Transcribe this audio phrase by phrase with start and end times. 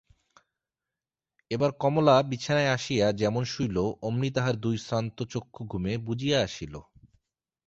[1.51, 3.77] এবার কমলা বিছানায় আসিয়া যেমন শুইল
[4.01, 6.73] অমনি তাহার দুই শ্রান্ত চক্ষু ঘুমে বুজিয়া আসিল।